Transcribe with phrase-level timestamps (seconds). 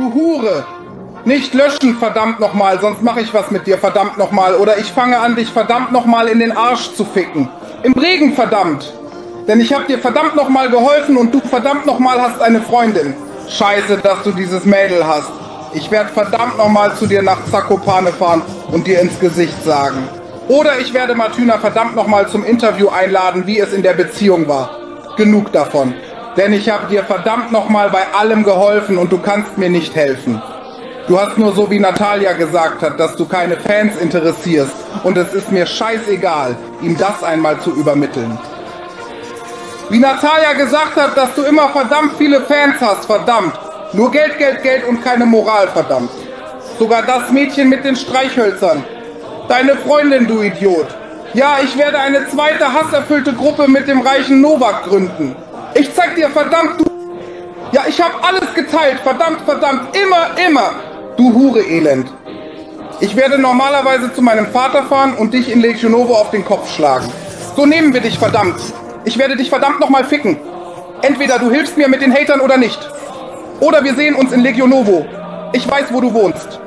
[0.00, 0.64] Du Hure!
[1.26, 4.54] Nicht löschen, verdammt nochmal, sonst mache ich was mit dir, verdammt nochmal.
[4.54, 7.50] Oder ich fange an, dich verdammt nochmal in den Arsch zu ficken.
[7.82, 8.94] Im Regen, verdammt!
[9.46, 13.12] Denn ich habe dir verdammt nochmal geholfen und du verdammt nochmal hast eine Freundin.
[13.46, 15.30] Scheiße, dass du dieses Mädel hast.
[15.74, 18.40] Ich werde verdammt nochmal zu dir nach Zakopane fahren
[18.72, 20.08] und dir ins Gesicht sagen.
[20.48, 24.70] Oder ich werde Martina verdammt nochmal zum Interview einladen, wie es in der Beziehung war.
[25.18, 25.92] Genug davon.
[26.36, 30.40] Denn ich habe dir verdammt nochmal bei allem geholfen und du kannst mir nicht helfen.
[31.08, 34.72] Du hast nur so wie Natalia gesagt hat, dass du keine Fans interessierst
[35.02, 38.38] und es ist mir scheißegal, ihm das einmal zu übermitteln.
[39.88, 43.58] Wie Natalia gesagt hat, dass du immer verdammt viele Fans hast, verdammt.
[43.92, 46.10] Nur Geld, Geld, Geld und keine Moral, verdammt.
[46.78, 48.84] Sogar das Mädchen mit den Streichhölzern.
[49.48, 50.86] Deine Freundin, du Idiot.
[51.34, 55.34] Ja, ich werde eine zweite hasserfüllte Gruppe mit dem reichen Novak gründen.
[55.74, 56.84] Ich zeig dir, verdammt, du...
[57.72, 60.72] Ja, ich hab alles geteilt, verdammt, verdammt, immer, immer.
[61.16, 62.10] Du Hure-Elend.
[63.00, 67.10] Ich werde normalerweise zu meinem Vater fahren und dich in Legionovo auf den Kopf schlagen.
[67.56, 68.60] So nehmen wir dich, verdammt.
[69.04, 70.36] Ich werde dich verdammt nochmal ficken.
[71.02, 72.78] Entweder du hilfst mir mit den Hatern oder nicht.
[73.60, 75.06] Oder wir sehen uns in Legionovo.
[75.52, 76.60] Ich weiß, wo du wohnst.